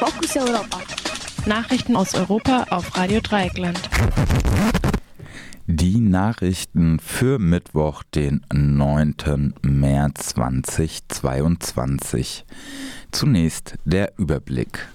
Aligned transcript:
Fokus 0.00 0.34
Europa. 0.34 0.80
Nachrichten 1.44 1.94
aus 1.94 2.14
Europa 2.14 2.64
auf 2.70 2.96
Radio 2.96 3.20
Dreieckland. 3.20 3.78
Die 5.66 6.00
Nachrichten 6.00 6.98
für 6.98 7.38
Mittwoch, 7.38 8.02
den 8.14 8.40
9. 8.50 9.52
März 9.60 10.28
2022. 10.28 12.46
Zunächst 13.12 13.74
der 13.84 14.14
Überblick. 14.16 14.88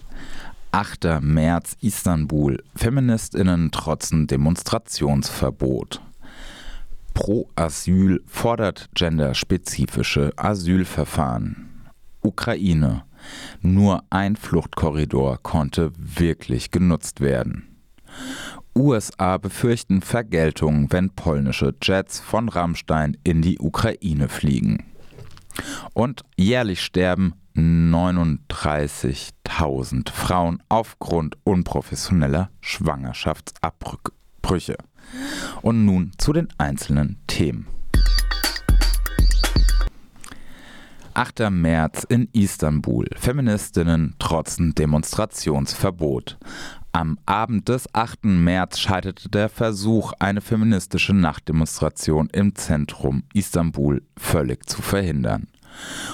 8. 0.71 1.21
März 1.21 1.77
Istanbul. 1.81 2.63
Feministinnen 2.75 3.69
trotzen 3.69 4.25
Demonstrationsverbot. 4.25 6.01
Pro 7.13 7.47
Asyl 7.53 8.23
fordert 8.25 8.89
genderspezifische 8.95 10.31
Asylverfahren. 10.35 11.69
Ukraine. 12.23 13.03
Nur 13.61 14.03
ein 14.09 14.35
Fluchtkorridor 14.35 15.39
konnte 15.41 15.93
wirklich 15.97 16.71
genutzt 16.71 17.21
werden. 17.21 17.75
USA 18.77 19.37
befürchten 19.37 20.01
Vergeltung, 20.01 20.91
wenn 20.91 21.11
polnische 21.11 21.73
Jets 21.81 22.19
von 22.19 22.49
Rammstein 22.49 23.15
in 23.23 23.41
die 23.41 23.57
Ukraine 23.59 24.27
fliegen. 24.27 24.83
Und 25.93 26.23
jährlich 26.35 26.83
sterben 26.83 27.35
39.000 27.55 30.11
Frauen 30.11 30.61
aufgrund 30.67 31.37
unprofessioneller 31.45 32.49
Schwangerschaftsabbrüche. 32.59 34.75
Und 35.61 35.85
nun 35.85 36.11
zu 36.17 36.33
den 36.33 36.49
einzelnen 36.57 37.21
Themen. 37.27 37.67
8. 41.15 41.49
März 41.49 42.03
in 42.09 42.27
Istanbul. 42.33 43.07
Feministinnen 43.15 44.15
trotzen 44.19 44.75
Demonstrationsverbot. 44.75 46.37
Am 46.91 47.17
Abend 47.25 47.69
des 47.69 47.87
8. 47.95 48.25
März 48.25 48.79
scheiterte 48.79 49.29
der 49.29 49.47
Versuch, 49.47 50.11
eine 50.19 50.41
feministische 50.41 51.13
Nachtdemonstration 51.13 52.27
im 52.33 52.53
Zentrum 52.55 53.23
Istanbul 53.33 54.01
völlig 54.17 54.69
zu 54.69 54.81
verhindern. 54.81 55.47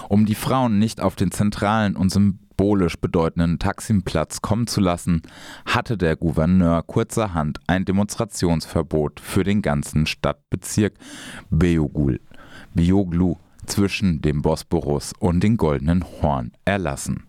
Um 0.07 0.27
die 0.27 0.35
Frauen 0.35 0.77
nicht 0.77 1.01
auf 1.01 1.15
den 1.15 1.31
zentralen 1.31 1.95
und 1.95 2.11
symbolisch 2.11 2.97
bedeutenden 2.97 3.57
Taksimplatz 3.57 4.43
kommen 4.43 4.67
zu 4.67 4.81
lassen, 4.81 5.23
hatte 5.65 5.97
der 5.97 6.15
Gouverneur 6.15 6.83
kurzerhand 6.83 7.59
ein 7.65 7.85
Demonstrationsverbot 7.85 9.19
für 9.19 9.43
den 9.43 9.63
ganzen 9.63 10.05
Stadtbezirk 10.05 10.93
Beogul, 11.49 12.21
Bioglu 12.75 13.37
zwischen 13.71 14.21
dem 14.21 14.41
Bosporus 14.41 15.13
und 15.17 15.41
dem 15.41 15.57
Goldenen 15.57 16.03
Horn 16.21 16.51
erlassen. 16.65 17.23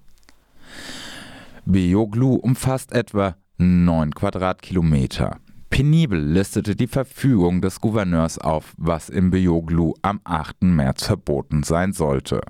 Beoglu 1.64 2.34
umfasst 2.34 2.92
etwa 2.92 3.36
9 3.58 4.12
Quadratkilometer. 4.12 5.38
Penibel 5.70 6.20
listete 6.20 6.74
die 6.74 6.88
Verfügung 6.88 7.62
des 7.62 7.80
Gouverneurs 7.80 8.38
auf, 8.38 8.74
was 8.76 9.08
in 9.08 9.30
Beoglu 9.30 9.94
am 10.02 10.20
8. 10.24 10.64
März 10.64 11.04
verboten 11.06 11.62
sein 11.62 11.92
sollte. 11.92 12.40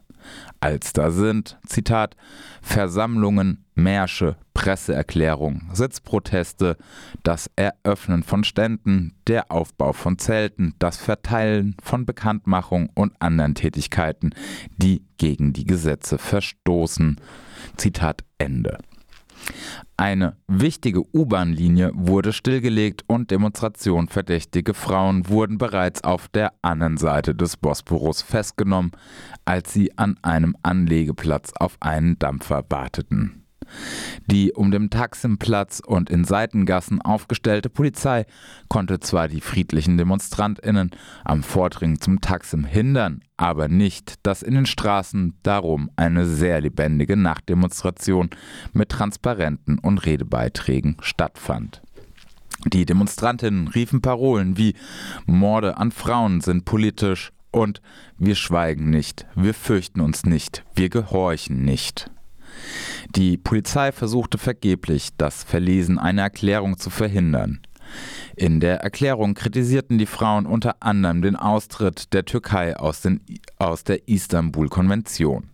Als 0.61 0.92
da 0.92 1.11
sind, 1.11 1.59
Zitat, 1.67 2.17
Versammlungen, 2.61 3.65
Märsche, 3.75 4.37
Presseerklärungen, 4.55 5.70
Sitzproteste, 5.73 6.77
das 7.23 7.51
Eröffnen 7.56 8.23
von 8.23 8.45
Ständen, 8.45 9.14
der 9.27 9.51
Aufbau 9.51 9.92
von 9.92 10.19
Zelten, 10.19 10.75
das 10.79 10.98
Verteilen 10.98 11.77
von 11.83 12.05
Bekanntmachung 12.05 12.91
und 12.95 13.14
anderen 13.20 13.55
Tätigkeiten, 13.55 14.31
die 14.77 15.03
gegen 15.17 15.53
die 15.53 15.64
Gesetze 15.64 16.19
verstoßen. 16.19 17.20
Zitat 17.77 18.25
Ende. 18.39 18.79
Eine 19.97 20.37
wichtige 20.48 21.03
U-Bahn-Linie 21.15 21.93
wurde 21.95 22.33
stillgelegt 22.33 23.05
und 23.07 23.31
Demonstrationen 23.31 24.09
verdächtige 24.09 24.75
Frauen 24.75 25.29
wurden 25.29 25.59
bereits 25.59 26.03
auf 26.03 26.29
der 26.29 26.55
anderen 26.63 26.97
Seite 26.97 27.35
des 27.35 27.57
Bosporus 27.57 28.23
festgenommen, 28.23 28.92
als 29.45 29.73
sie 29.73 29.97
an 29.98 30.19
einem 30.23 30.57
Anlegeplatz 30.63 31.52
auf 31.55 31.77
einen 31.81 32.19
Dampfer 32.19 32.64
warteten. 32.69 33.42
Die 34.27 34.52
um 34.52 34.70
den 34.70 34.90
Taximplatz 34.90 35.80
und 35.84 36.10
in 36.10 36.24
Seitengassen 36.24 37.00
aufgestellte 37.02 37.68
Polizei 37.68 38.27
konnte 38.68 39.00
zwar 39.00 39.28
die 39.28 39.40
friedlichen 39.40 39.98
DemonstrantInnen 39.98 40.90
am 41.24 41.42
Vordringen 41.42 42.00
zum 42.00 42.20
Taksim 42.20 42.64
hindern, 42.64 43.20
aber 43.36 43.68
nicht, 43.68 44.14
dass 44.22 44.42
in 44.42 44.55
den 44.55 44.66
Straßen 44.66 45.34
darum 45.42 45.90
eine 45.96 46.27
sehr 46.27 46.60
lebendige 46.60 47.16
Nachtdemonstration 47.16 48.30
mit 48.72 48.90
Transparenten 48.90 49.78
und 49.78 50.04
Redebeiträgen 50.06 50.96
stattfand. 51.00 51.83
Die 52.66 52.86
Demonstrantinnen 52.86 53.68
riefen 53.68 54.02
Parolen 54.02 54.56
wie 54.56 54.74
Morde 55.27 55.78
an 55.78 55.90
Frauen 55.90 56.40
sind 56.40 56.64
politisch 56.64 57.33
und 57.50 57.83
wir 58.18 58.34
schweigen 58.34 58.90
nicht, 58.90 59.27
wir 59.34 59.54
fürchten 59.54 60.00
uns 60.00 60.24
nicht, 60.24 60.64
wir 60.74 60.89
gehorchen 60.89 61.64
nicht. 61.64 62.10
Die 63.14 63.36
Polizei 63.36 63.92
versuchte 63.92 64.39
vergeblich, 64.39 65.11
das 65.17 65.45
Verlesen 65.45 65.98
einer 65.98 66.23
Erklärung 66.23 66.79
zu 66.79 66.90
verhindern. 66.90 67.61
In 68.36 68.61
der 68.61 68.80
Erklärung 68.80 69.35
kritisierten 69.35 69.98
die 69.98 70.07
Frauen 70.07 70.46
unter 70.46 70.77
anderem 70.80 71.23
den 71.23 71.36
Austritt 71.36 72.13
der 72.13 72.24
Türkei 72.24 72.77
aus, 72.77 73.02
den, 73.02 73.20
aus 73.58 73.85
der 73.85 74.08
Istanbul-Konvention. 74.08 75.52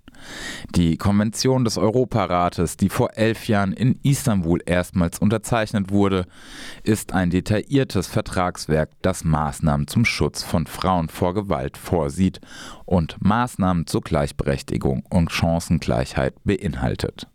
Die 0.75 0.97
Konvention 0.97 1.65
des 1.65 1.79
Europarates, 1.79 2.77
die 2.77 2.89
vor 2.89 3.17
elf 3.17 3.49
Jahren 3.49 3.73
in 3.73 3.99
Istanbul 4.03 4.61
erstmals 4.65 5.19
unterzeichnet 5.19 5.91
wurde, 5.91 6.27
ist 6.83 7.13
ein 7.13 7.31
detailliertes 7.31 8.07
Vertragswerk, 8.07 8.91
das 9.03 9.25
Maßnahmen 9.25 9.87
zum 9.87 10.05
Schutz 10.05 10.43
von 10.43 10.67
Frauen 10.67 11.09
vor 11.09 11.35
Gewalt 11.35 11.77
vorsieht 11.77 12.41
und 12.85 13.17
Maßnahmen 13.21 13.87
zur 13.87 14.03
Gleichberechtigung 14.03 15.05
und 15.09 15.33
Chancengleichheit 15.33 16.35
beinhaltet. 16.45 17.29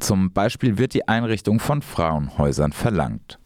Zum 0.00 0.32
Beispiel 0.32 0.78
wird 0.78 0.94
die 0.94 1.08
Einrichtung 1.08 1.60
von 1.60 1.82
Frauenhäusern 1.82 2.72
verlangt. 2.72 3.38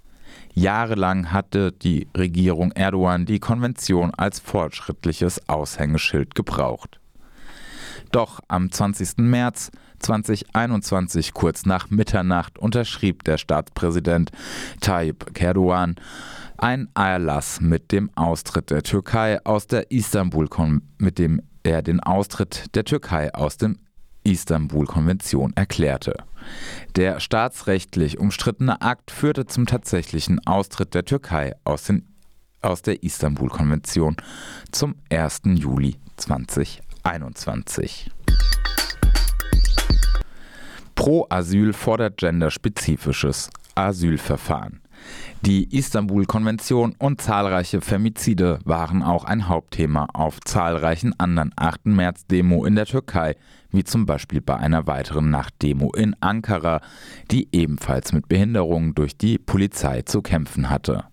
Jahrelang 0.53 1.33
hatte 1.33 1.73
die 1.73 2.09
Regierung 2.17 2.73
Erdogan 2.73 3.25
die 3.25 3.39
Konvention 3.39 4.13
als 4.15 4.41
fortschrittliches 4.41 5.49
Aushängeschild 5.49 6.35
gebraucht. 6.35 7.00
Doch 8.13 8.41
am 8.49 8.71
20. 8.71 9.19
März 9.19 9.71
2021, 10.01 11.35
kurz 11.35 11.67
nach 11.67 11.91
Mitternacht, 11.91 12.59
unterschrieb 12.59 13.25
der 13.25 13.39
Staatspräsident 13.39 14.31
Tayyip 14.81 15.39
Erdogan 15.41 15.97
ein 16.57 16.89
Erlass 16.95 17.61
mit 17.61 17.91
dem 17.91 18.11
Austritt 18.17 18.71
der 18.71 18.83
Türkei 18.83 19.45
aus 19.45 19.67
der 19.67 19.91
Istanbul 19.91 20.49
mit 20.99 21.19
dem 21.19 21.43
er 21.63 21.83
den 21.83 22.01
Austritt 22.01 22.75
der 22.75 22.85
Türkei 22.85 23.33
aus 23.35 23.57
dem 23.57 23.79
Istanbul-Konvention 24.25 25.53
erklärte. 25.55 26.15
Der 26.97 27.21
staatsrechtlich 27.21 28.19
umstrittene 28.19 28.81
Akt 28.83 29.11
führte 29.11 29.47
zum 29.47 29.67
tatsächlichen 29.67 30.47
Austritt 30.47 30.95
der 30.95 31.05
Türkei 31.05 31.55
aus, 31.65 31.85
den, 31.85 32.07
aus 32.63 32.83
der 32.83 33.03
Istanbul-Konvention 33.03 34.17
zum 34.73 34.97
1. 35.11 35.43
Juli 35.45 35.97
2021. 36.17 36.83
21. 37.03 38.11
Pro 40.95 41.27
Asyl 41.31 41.73
fordert 41.73 42.19
genderspezifisches 42.19 43.51
Asylverfahren. 43.75 44.81
Die 45.43 45.75
Istanbul-Konvention 45.75 46.95
und 46.99 47.23
zahlreiche 47.23 47.81
Femizide 47.81 48.59
waren 48.65 49.03
auch 49.03 49.25
ein 49.25 49.49
Hauptthema 49.49 50.07
auf 50.13 50.41
zahlreichen 50.41 51.19
anderen 51.19 51.53
8. 51.57 51.87
März-Demo 51.87 52.67
in 52.67 52.75
der 52.75 52.85
Türkei, 52.85 53.37
wie 53.71 53.85
zum 53.85 54.05
Beispiel 54.05 54.43
bei 54.43 54.57
einer 54.57 54.87
weiteren 54.87 55.31
Nachtdemo 55.31 55.93
in 55.93 56.15
Ankara, 56.21 56.83
die 57.31 57.49
ebenfalls 57.53 58.13
mit 58.13 58.29
Behinderungen 58.29 58.95
durch 58.95 59.17
die 59.17 59.39
Polizei 59.39 60.03
zu 60.03 60.21
kämpfen 60.21 60.69
hatte. 60.69 61.05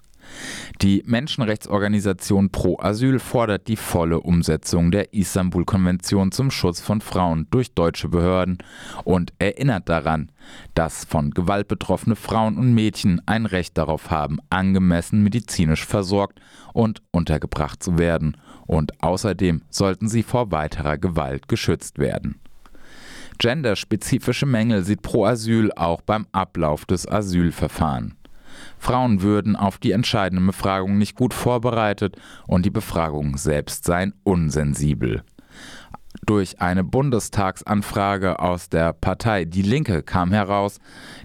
Die 0.81 1.03
Menschenrechtsorganisation 1.05 2.51
Pro 2.51 2.77
Asyl 2.79 3.19
fordert 3.19 3.67
die 3.67 3.75
volle 3.75 4.19
Umsetzung 4.19 4.91
der 4.91 5.13
Istanbul-Konvention 5.13 6.31
zum 6.31 6.51
Schutz 6.51 6.81
von 6.81 7.01
Frauen 7.01 7.47
durch 7.49 7.73
deutsche 7.73 8.09
Behörden 8.09 8.59
und 9.03 9.33
erinnert 9.39 9.89
daran, 9.89 10.31
dass 10.75 11.05
von 11.05 11.31
Gewalt 11.31 11.67
betroffene 11.67 12.15
Frauen 12.15 12.57
und 12.57 12.73
Mädchen 12.73 13.21
ein 13.25 13.45
Recht 13.45 13.77
darauf 13.77 14.11
haben, 14.11 14.37
angemessen 14.49 15.23
medizinisch 15.23 15.85
versorgt 15.85 16.39
und 16.73 17.01
untergebracht 17.11 17.81
zu 17.81 17.97
werden, 17.97 18.37
und 18.65 19.01
außerdem 19.01 19.61
sollten 19.69 20.07
sie 20.09 20.23
vor 20.23 20.51
weiterer 20.51 20.97
Gewalt 20.97 21.47
geschützt 21.47 21.99
werden. 21.99 22.39
Genderspezifische 23.39 24.47
Mängel 24.47 24.83
sieht 24.83 25.03
Pro 25.03 25.25
Asyl 25.25 25.71
auch 25.75 26.01
beim 26.01 26.25
Ablauf 26.31 26.85
des 26.85 27.07
Asylverfahrens. 27.07 28.16
Frauen 28.77 29.21
würden 29.21 29.55
auf 29.55 29.77
die 29.77 29.91
entscheidende 29.91 30.45
Befragung 30.45 30.97
nicht 30.97 31.15
gut 31.15 31.33
vorbereitet 31.33 32.17
und 32.47 32.65
die 32.65 32.69
Befragung 32.69 33.37
selbst 33.37 33.85
seien 33.85 34.13
unsensibel. 34.23 35.23
Durch 36.25 36.61
eine 36.61 36.83
Bundestagsanfrage 36.83 38.39
aus 38.39 38.69
der 38.69 38.93
Partei 38.93 39.45
Die 39.45 39.61
Linke 39.61 40.03
kam 40.03 40.31
heraus, 40.31 40.79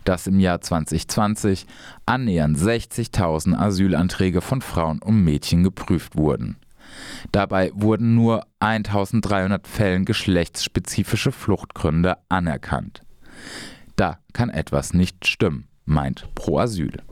dass 0.04 0.26
im 0.26 0.38
Jahr 0.38 0.60
2020 0.60 1.66
annähernd 2.06 2.58
60.000 2.58 3.56
Asylanträge 3.56 4.40
von 4.40 4.60
Frauen 4.60 5.00
und 5.00 5.24
Mädchen 5.24 5.62
geprüft 5.62 6.16
wurden. 6.16 6.56
Dabei 7.30 7.72
wurden 7.74 8.14
nur 8.14 8.46
1300 8.60 9.66
Fällen 9.66 10.04
geschlechtsspezifische 10.04 11.32
Fluchtgründe 11.32 12.18
anerkannt. 12.28 13.02
Da 13.96 14.18
kann 14.32 14.50
etwas 14.50 14.92
nicht 14.92 15.26
stimmen, 15.26 15.68
meint 15.84 16.28
Pro 16.34 16.58
Asyl. 16.58 17.02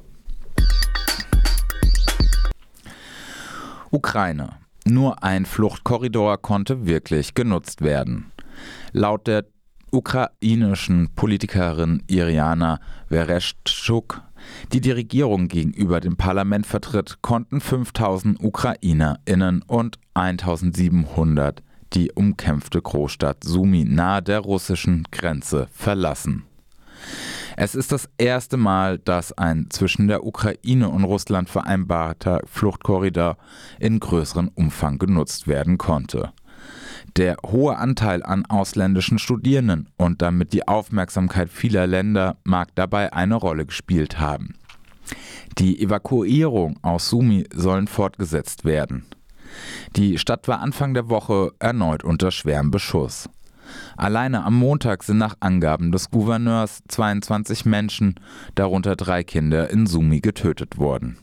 Ukraine. 3.90 4.50
Nur 4.86 5.22
ein 5.22 5.44
Fluchtkorridor 5.46 6.38
konnte 6.38 6.86
wirklich 6.86 7.34
genutzt 7.34 7.82
werden. 7.82 8.32
Laut 8.92 9.26
der 9.26 9.44
ukrainischen 9.90 11.10
Politikerin 11.14 12.02
Iriana 12.06 12.80
Vereshchuk, 13.08 14.22
die 14.72 14.80
die 14.80 14.92
Regierung 14.92 15.48
gegenüber 15.48 16.00
dem 16.00 16.16
Parlament 16.16 16.66
vertritt, 16.66 17.18
konnten 17.20 17.60
5000 17.60 18.42
UkrainerInnen 18.42 19.62
und 19.66 19.98
1700 20.14 21.62
die 21.92 22.12
umkämpfte 22.12 22.80
Großstadt 22.80 23.42
Sumi 23.42 23.84
nahe 23.84 24.22
der 24.22 24.40
russischen 24.40 25.08
Grenze 25.10 25.68
verlassen. 25.72 26.44
Es 27.56 27.74
ist 27.74 27.92
das 27.92 28.08
erste 28.18 28.56
Mal, 28.56 28.98
dass 28.98 29.36
ein 29.36 29.66
zwischen 29.70 30.08
der 30.08 30.24
Ukraine 30.24 30.88
und 30.88 31.04
Russland 31.04 31.48
vereinbarter 31.48 32.40
Fluchtkorridor 32.46 33.36
in 33.78 34.00
größerem 34.00 34.50
Umfang 34.54 34.98
genutzt 34.98 35.48
werden 35.48 35.78
konnte. 35.78 36.32
Der 37.16 37.36
hohe 37.44 37.76
Anteil 37.76 38.22
an 38.22 38.46
ausländischen 38.46 39.18
Studierenden 39.18 39.88
und 39.96 40.22
damit 40.22 40.52
die 40.52 40.68
Aufmerksamkeit 40.68 41.48
vieler 41.48 41.86
Länder 41.86 42.36
mag 42.44 42.68
dabei 42.74 43.12
eine 43.12 43.34
Rolle 43.34 43.66
gespielt 43.66 44.20
haben. 44.20 44.54
Die 45.58 45.82
Evakuierung 45.82 46.78
aus 46.82 47.08
Sumi 47.08 47.46
sollen 47.52 47.88
fortgesetzt 47.88 48.64
werden. 48.64 49.06
Die 49.96 50.18
Stadt 50.18 50.46
war 50.46 50.60
Anfang 50.60 50.94
der 50.94 51.08
Woche 51.08 51.52
erneut 51.58 52.04
unter 52.04 52.30
schwerem 52.30 52.70
Beschuss. 52.70 53.28
Alleine 53.96 54.44
am 54.44 54.54
Montag 54.54 55.02
sind 55.02 55.18
nach 55.18 55.36
Angaben 55.40 55.92
des 55.92 56.10
Gouverneurs 56.10 56.80
22 56.88 57.64
Menschen, 57.64 58.14
darunter 58.54 58.96
drei 58.96 59.24
Kinder, 59.24 59.70
in 59.70 59.86
Sumi 59.86 60.20
getötet 60.20 60.78
worden. 60.78 61.18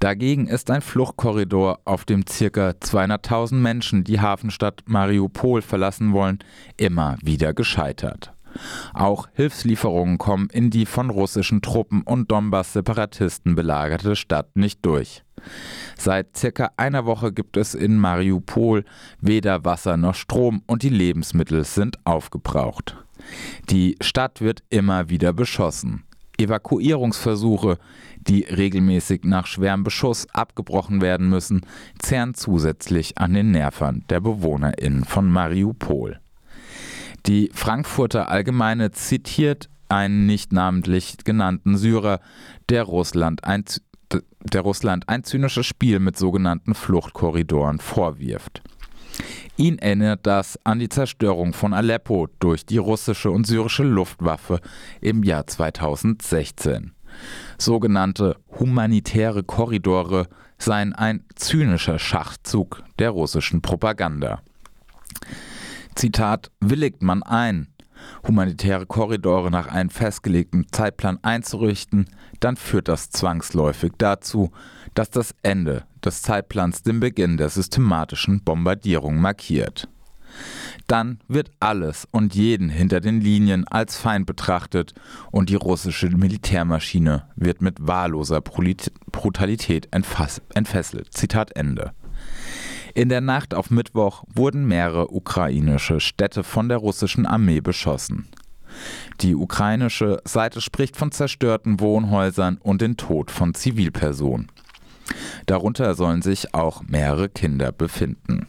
Dagegen 0.00 0.46
ist 0.46 0.70
ein 0.70 0.80
Fluchtkorridor, 0.80 1.80
auf 1.84 2.04
dem 2.04 2.24
ca. 2.24 2.70
200.000 2.70 3.54
Menschen 3.54 4.04
die 4.04 4.20
Hafenstadt 4.20 4.82
Mariupol 4.86 5.60
verlassen 5.60 6.12
wollen, 6.12 6.38
immer 6.76 7.16
wieder 7.20 7.52
gescheitert. 7.52 8.32
Auch 8.94 9.28
Hilfslieferungen 9.32 10.18
kommen 10.18 10.48
in 10.50 10.70
die 10.70 10.86
von 10.86 11.10
russischen 11.10 11.62
Truppen 11.62 12.02
und 12.02 12.30
Donbass-Separatisten 12.30 13.54
belagerte 13.54 14.16
Stadt 14.16 14.56
nicht 14.56 14.84
durch. 14.84 15.22
Seit 15.96 16.36
circa 16.36 16.70
einer 16.76 17.06
Woche 17.06 17.32
gibt 17.32 17.56
es 17.56 17.74
in 17.74 17.96
Mariupol 17.96 18.84
weder 19.20 19.64
Wasser 19.64 19.96
noch 19.96 20.14
Strom 20.14 20.62
und 20.66 20.82
die 20.82 20.88
Lebensmittel 20.88 21.64
sind 21.64 21.96
aufgebraucht. 22.04 22.96
Die 23.70 23.96
Stadt 24.00 24.40
wird 24.40 24.62
immer 24.70 25.08
wieder 25.08 25.32
beschossen. 25.32 26.04
Evakuierungsversuche, 26.38 27.78
die 28.20 28.42
regelmäßig 28.42 29.24
nach 29.24 29.46
schwerem 29.46 29.82
Beschuss 29.82 30.26
abgebrochen 30.32 31.00
werden 31.00 31.28
müssen, 31.28 31.62
zehren 31.98 32.34
zusätzlich 32.34 33.18
an 33.18 33.34
den 33.34 33.50
Nerven 33.50 34.04
der 34.08 34.20
BewohnerInnen 34.20 35.04
von 35.04 35.28
Mariupol. 35.28 36.20
Die 37.28 37.50
Frankfurter 37.52 38.30
Allgemeine 38.30 38.90
zitiert 38.92 39.68
einen 39.90 40.24
nicht 40.24 40.50
namentlich 40.50 41.18
genannten 41.24 41.76
Syrer, 41.76 42.20
der 42.70 42.84
Russland 42.84 43.44
ein, 43.44 43.66
der 44.40 44.62
Russland 44.62 45.10
ein 45.10 45.24
zynisches 45.24 45.66
Spiel 45.66 45.98
mit 45.98 46.16
sogenannten 46.16 46.74
Fluchtkorridoren 46.74 47.80
vorwirft. 47.80 48.62
Ihn 49.58 49.76
erinnert 49.76 50.26
das 50.26 50.58
an 50.64 50.78
die 50.78 50.88
Zerstörung 50.88 51.52
von 51.52 51.74
Aleppo 51.74 52.28
durch 52.38 52.64
die 52.64 52.78
russische 52.78 53.30
und 53.30 53.46
syrische 53.46 53.82
Luftwaffe 53.82 54.62
im 55.02 55.22
Jahr 55.22 55.46
2016. 55.46 56.92
Sogenannte 57.58 58.36
humanitäre 58.58 59.42
Korridore 59.42 60.28
seien 60.56 60.94
ein 60.94 61.24
zynischer 61.34 61.98
Schachzug 61.98 62.82
der 62.98 63.10
russischen 63.10 63.60
Propaganda. 63.60 64.40
Zitat, 65.98 66.52
willigt 66.60 67.02
man 67.02 67.24
ein, 67.24 67.66
humanitäre 68.24 68.86
Korridore 68.86 69.50
nach 69.50 69.66
einem 69.66 69.90
festgelegten 69.90 70.68
Zeitplan 70.70 71.18
einzurichten, 71.22 72.08
dann 72.38 72.56
führt 72.56 72.86
das 72.86 73.10
zwangsläufig 73.10 73.94
dazu, 73.98 74.52
dass 74.94 75.10
das 75.10 75.34
Ende 75.42 75.86
des 76.04 76.22
Zeitplans 76.22 76.84
den 76.84 77.00
Beginn 77.00 77.36
der 77.36 77.48
systematischen 77.48 78.44
Bombardierung 78.44 79.20
markiert. 79.20 79.88
Dann 80.86 81.18
wird 81.26 81.50
alles 81.58 82.06
und 82.12 82.32
jeden 82.32 82.68
hinter 82.68 83.00
den 83.00 83.20
Linien 83.20 83.66
als 83.66 83.96
Feind 83.96 84.24
betrachtet 84.24 84.94
und 85.32 85.50
die 85.50 85.56
russische 85.56 86.10
Militärmaschine 86.10 87.24
wird 87.34 87.60
mit 87.60 87.88
wahlloser 87.88 88.40
Brutalität 88.40 89.88
entfesselt. 89.90 91.12
Zitat 91.12 91.56
Ende. 91.56 91.92
In 92.98 93.10
der 93.10 93.20
Nacht 93.20 93.54
auf 93.54 93.70
Mittwoch 93.70 94.24
wurden 94.26 94.66
mehrere 94.66 95.14
ukrainische 95.14 96.00
Städte 96.00 96.42
von 96.42 96.68
der 96.68 96.78
russischen 96.78 97.26
Armee 97.26 97.60
beschossen. 97.60 98.26
Die 99.20 99.36
ukrainische 99.36 100.20
Seite 100.24 100.60
spricht 100.60 100.96
von 100.96 101.12
zerstörten 101.12 101.78
Wohnhäusern 101.78 102.58
und 102.60 102.82
den 102.82 102.96
Tod 102.96 103.30
von 103.30 103.54
Zivilpersonen. 103.54 104.50
Darunter 105.46 105.94
sollen 105.94 106.22
sich 106.22 106.54
auch 106.54 106.82
mehrere 106.88 107.28
Kinder 107.28 107.70
befinden. 107.70 108.48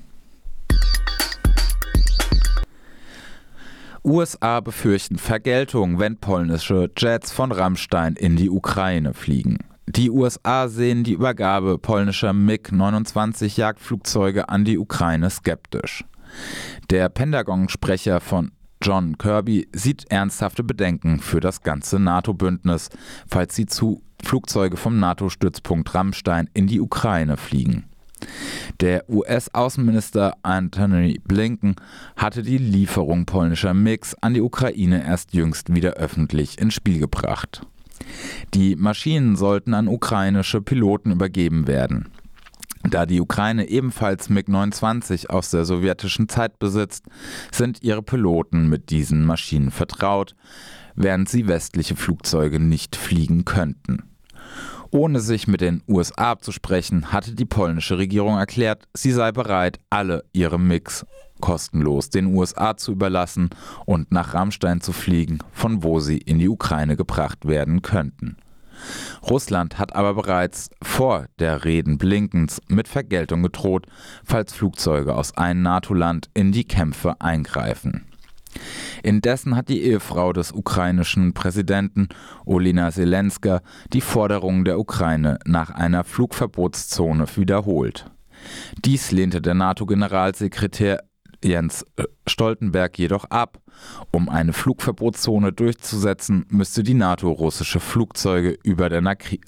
USA 4.04 4.62
befürchten 4.62 5.20
Vergeltung, 5.20 6.00
wenn 6.00 6.18
polnische 6.18 6.90
Jets 6.98 7.32
von 7.32 7.52
Rammstein 7.52 8.16
in 8.16 8.36
die 8.36 8.50
Ukraine 8.50 9.14
fliegen. 9.14 9.60
Die 9.96 10.12
USA 10.12 10.68
sehen 10.68 11.04
die 11.04 11.14
Übergabe 11.14 11.80
polnischer 11.80 12.32
MiG-29 12.32 13.58
Jagdflugzeuge 13.58 14.48
an 14.48 14.64
die 14.64 14.78
Ukraine 14.78 15.32
skeptisch. 15.32 16.06
Der 16.92 17.10
Pentagon-Sprecher 17.10 18.20
von 18.20 18.52
John 18.84 19.18
Kirby 19.18 19.68
sieht 19.74 20.06
ernsthafte 20.12 20.64
Bedenken 20.64 21.20
für 21.20 21.40
das 21.40 21.64
ganze 21.64 21.98
NATO-Bündnis, 21.98 22.90
falls 23.28 23.56
sie 23.56 23.66
zu 23.66 24.04
Flugzeuge 24.24 24.78
vom 24.78 25.00
NATO-Stützpunkt 25.00 25.96
Rammstein 25.96 26.52
in 26.54 26.68
die 26.68 26.82
Ukraine 26.82 27.36
fliegen. 27.36 27.86
Der 28.82 29.10
US-Außenminister 29.10 30.36
Anthony 30.44 31.20
Blinken 31.24 31.78
hatte 32.16 32.44
die 32.44 32.60
Lieferung 32.60 33.26
polnischer 33.26 33.74
MiGs 33.74 34.14
an 34.22 34.36
die 34.36 34.42
Ukraine 34.42 35.04
erst 35.04 35.34
jüngst 35.34 35.74
wieder 35.74 35.94
öffentlich 35.94 36.60
ins 36.60 36.76
Spiel 36.76 37.00
gebracht. 37.00 37.66
Die 38.54 38.76
Maschinen 38.76 39.36
sollten 39.36 39.74
an 39.74 39.88
ukrainische 39.88 40.62
Piloten 40.62 41.12
übergeben 41.12 41.68
werden. 41.68 42.10
Da 42.84 43.06
die 43.06 43.20
Ukraine 43.20 43.68
ebenfalls 43.68 44.30
MiG-29 44.30 45.28
aus 45.28 45.52
der 45.52 45.66
sowjetischen 45.66 46.30
Zeit 46.30 46.60
besitzt, 46.60 47.06
sind 47.52 47.84
ihre 47.84 48.02
Piloten 48.02 48.70
mit 48.70 48.90
diesen 48.90 49.26
Maschinen 49.26 49.72
vertraut, 49.72 50.36
während 50.96 51.28
sie 51.28 51.48
westliche 51.48 51.96
Flugzeuge 51.96 52.60
nicht 52.60 52.96
fliegen 52.96 53.44
könnten. 53.44 54.09
Ohne 54.92 55.20
sich 55.20 55.48
mit 55.48 55.62
den 55.62 55.84
USA 55.88 56.32
abzusprechen, 56.32 57.12
hatte 57.12 57.34
die 57.34 57.46
polnische 57.46 58.00
Regierung 58.00 58.38
erklärt, 58.38 58.88
sie 58.94 59.12
sei 59.12 59.32
bereit, 59.32 59.80
alle 59.90 60.24
ihre 60.34 60.60
MiGs 60.60 61.06
kostenlos 61.40 62.10
den 62.10 62.26
USA 62.36 62.76
zu 62.76 62.92
überlassen 62.92 63.50
und 63.86 64.12
nach 64.12 64.34
Rammstein 64.34 64.82
zu 64.82 64.92
fliegen, 64.92 65.40
von 65.52 65.84
wo 65.84 66.00
sie 66.00 66.18
in 66.18 66.40
die 66.40 66.50
Ukraine 66.50 66.98
gebracht 66.98 67.48
werden 67.48 67.82
könnten. 67.82 68.38
Russland 69.30 69.78
hat 69.78 69.96
aber 69.96 70.14
bereits 70.14 70.70
vor 70.82 71.28
der 71.38 71.66
Reden 71.66 71.98
Blinkens 71.98 72.62
mit 72.68 72.88
Vergeltung 72.88 73.44
gedroht, 73.44 73.86
falls 74.24 74.54
Flugzeuge 74.54 75.16
aus 75.16 75.38
einem 75.38 75.62
NATO-Land 75.62 76.30
in 76.34 76.52
die 76.52 76.64
Kämpfe 76.64 77.20
eingreifen. 77.20 78.09
Indessen 79.04 79.56
hat 79.56 79.70
die 79.70 79.82
Ehefrau 79.84 80.34
des 80.34 80.52
ukrainischen 80.52 81.34
Präsidenten 81.34 82.10
Olina 82.46 82.92
Zelenska 82.92 83.62
die 83.94 84.02
Forderungen 84.02 84.66
der 84.66 84.80
Ukraine 84.80 85.40
nach 85.46 85.70
einer 85.70 86.04
Flugverbotszone 86.04 87.26
wiederholt. 87.36 88.12
Dies 88.86 89.12
lehnte 89.12 89.42
der 89.42 89.54
NATO-Generalsekretär 89.54 91.04
Jens 91.44 91.86
Stoltenberg 92.28 92.98
jedoch 93.00 93.26
ab. 93.26 93.62
Um 94.12 94.28
eine 94.28 94.54
Flugverbotszone 94.54 95.54
durchzusetzen, 95.54 96.46
müsste 96.50 96.84
die 96.84 96.94
NATO 96.94 97.32
russische 97.32 97.80
Flugzeuge 97.80 98.58
über 98.64 98.90
der 98.90 99.02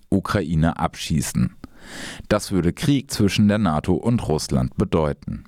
Ukraine 0.09 0.79
abschießen. 0.79 1.55
Das 2.29 2.51
würde 2.51 2.73
Krieg 2.73 3.11
zwischen 3.11 3.47
der 3.47 3.57
NATO 3.57 3.93
und 3.93 4.27
Russland 4.27 4.77
bedeuten. 4.77 5.43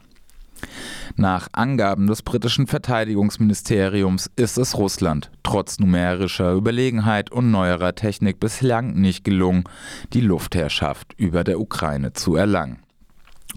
Nach 1.16 1.48
Angaben 1.52 2.08
des 2.08 2.22
britischen 2.22 2.68
Verteidigungsministeriums 2.68 4.32
ist 4.36 4.58
es 4.58 4.78
Russland 4.78 5.32
trotz 5.54 5.78
numerischer 5.78 6.54
Überlegenheit 6.54 7.32
und 7.32 7.52
neuerer 7.52 7.94
Technik 7.94 8.40
bislang 8.40 8.94
nicht 8.94 9.24
gelungen, 9.24 9.66
die 10.14 10.22
Luftherrschaft 10.22 11.14
über 11.18 11.44
der 11.44 11.60
Ukraine 11.60 12.14
zu 12.14 12.36
erlangen. 12.36 12.80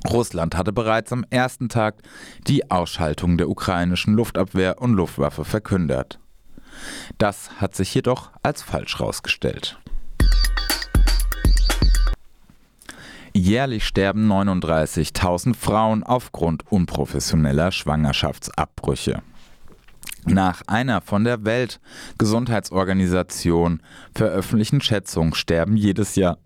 Russland 0.07 0.57
hatte 0.57 0.75
bereits 0.75 1.13
am 1.13 1.25
ersten 1.31 1.71
Tag 1.71 2.03
die 2.47 2.71
Ausschaltung 2.71 3.39
der 3.39 3.49
ukrainischen 3.49 4.15
Luftabwehr 4.15 4.83
und 4.83 4.93
Luftwaffe 4.93 5.47
verkündet. 5.47 6.19
Das 7.17 7.51
hat 7.59 7.75
sich 7.75 7.95
jedoch 7.95 8.31
als 8.43 8.63
falsch 8.63 8.99
herausgestellt. 8.99 9.79
Jährlich 13.37 13.87
sterben 13.87 14.33
39.000 14.33 15.55
Frauen 15.55 16.03
aufgrund 16.03 16.73
unprofessioneller 16.73 17.71
Schwangerschaftsabbrüche. 17.71 19.21
Nach 20.25 20.63
einer 20.67 21.03
von 21.03 21.25
der 21.25 21.45
Weltgesundheitsorganisation 21.45 23.83
veröffentlichten 24.15 24.81
Schätzung 24.81 25.35
sterben 25.35 25.77
jedes 25.77 26.17
Jahr 26.17 26.39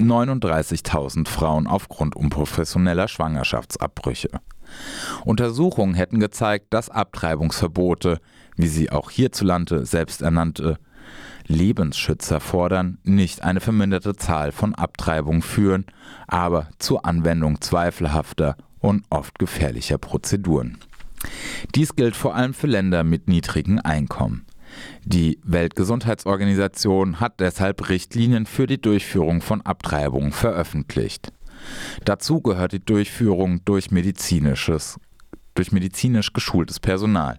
39.000 0.00 1.28
Frauen 1.28 1.68
aufgrund 1.68 2.16
unprofessioneller 2.16 3.06
Schwangerschaftsabbrüche. 3.06 4.30
Untersuchungen 5.24 5.94
hätten 5.94 6.18
gezeigt, 6.18 6.74
dass 6.74 6.90
Abtreibungsverbote, 6.90 8.18
wie 8.56 8.66
sie 8.66 8.90
auch 8.90 9.12
hierzulande 9.12 9.86
selbsternannte 9.86 10.78
Lebensschützer 11.50 12.40
fordern, 12.40 12.98
nicht 13.02 13.42
eine 13.42 13.60
verminderte 13.60 14.14
Zahl 14.16 14.52
von 14.52 14.74
Abtreibungen 14.74 15.42
führen, 15.42 15.84
aber 16.26 16.68
zur 16.78 17.04
Anwendung 17.04 17.60
zweifelhafter 17.60 18.56
und 18.78 19.04
oft 19.10 19.38
gefährlicher 19.38 19.98
Prozeduren. 19.98 20.78
Dies 21.74 21.96
gilt 21.96 22.16
vor 22.16 22.34
allem 22.34 22.54
für 22.54 22.66
Länder 22.66 23.04
mit 23.04 23.28
niedrigen 23.28 23.80
Einkommen. 23.80 24.46
Die 25.04 25.38
Weltgesundheitsorganisation 25.42 27.20
hat 27.20 27.40
deshalb 27.40 27.88
Richtlinien 27.88 28.46
für 28.46 28.66
die 28.66 28.80
Durchführung 28.80 29.42
von 29.42 29.60
Abtreibungen 29.62 30.32
veröffentlicht. 30.32 31.32
Dazu 32.04 32.40
gehört 32.40 32.72
die 32.72 32.84
Durchführung 32.84 33.64
durch 33.64 33.90
medizinisches 33.90 34.98
durch 35.54 35.72
medizinisch 35.72 36.32
geschultes 36.32 36.80
Personal. 36.80 37.38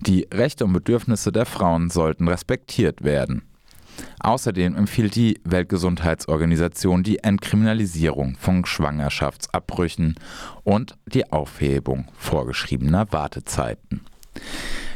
Die 0.00 0.26
Rechte 0.32 0.64
und 0.64 0.72
Bedürfnisse 0.72 1.32
der 1.32 1.46
Frauen 1.46 1.90
sollten 1.90 2.28
respektiert 2.28 3.04
werden. 3.04 3.42
Außerdem 4.20 4.76
empfiehlt 4.76 5.14
die 5.14 5.40
Weltgesundheitsorganisation 5.44 7.02
die 7.02 7.18
Entkriminalisierung 7.18 8.36
von 8.38 8.64
Schwangerschaftsabbrüchen 8.64 10.16
und 10.64 10.96
die 11.06 11.32
Aufhebung 11.32 12.08
vorgeschriebener 12.18 13.12
Wartezeiten. 13.12 14.02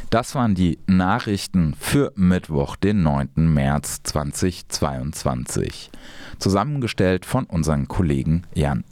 Das 0.09 0.35
waren 0.35 0.55
die 0.55 0.77
Nachrichten 0.87 1.73
für 1.79 2.11
Mittwoch, 2.15 2.75
den 2.75 3.01
9. 3.01 3.29
März 3.35 4.01
2022. 4.03 5.89
Zusammengestellt 6.37 7.25
von 7.25 7.45
unseren 7.45 7.87
Kollegen 7.87 8.43
Jan 8.53 8.79